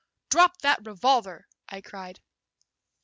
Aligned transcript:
"Drop 0.31 0.57
that 0.63 0.83
revolver!" 0.83 1.47
I 1.69 1.79
cried. 1.79 2.21